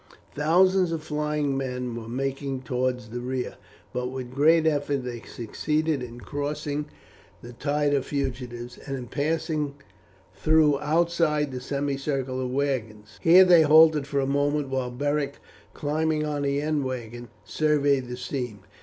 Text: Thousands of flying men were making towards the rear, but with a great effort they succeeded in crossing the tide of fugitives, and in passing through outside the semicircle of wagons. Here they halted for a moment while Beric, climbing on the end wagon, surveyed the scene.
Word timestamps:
Thousands 0.33 0.91
of 0.91 1.03
flying 1.03 1.55
men 1.55 1.95
were 1.95 2.07
making 2.09 2.63
towards 2.63 3.09
the 3.11 3.19
rear, 3.19 3.57
but 3.93 4.07
with 4.07 4.31
a 4.31 4.35
great 4.35 4.65
effort 4.65 5.03
they 5.03 5.21
succeeded 5.21 6.01
in 6.01 6.19
crossing 6.21 6.85
the 7.43 7.53
tide 7.53 7.93
of 7.93 8.07
fugitives, 8.07 8.79
and 8.79 8.97
in 8.97 9.05
passing 9.05 9.75
through 10.33 10.79
outside 10.79 11.51
the 11.51 11.61
semicircle 11.61 12.41
of 12.41 12.49
wagons. 12.49 13.19
Here 13.21 13.43
they 13.45 13.61
halted 13.61 14.07
for 14.07 14.19
a 14.19 14.25
moment 14.25 14.69
while 14.69 14.89
Beric, 14.89 15.37
climbing 15.75 16.25
on 16.25 16.41
the 16.41 16.59
end 16.63 16.83
wagon, 16.83 17.27
surveyed 17.45 18.07
the 18.07 18.17
scene. 18.17 18.61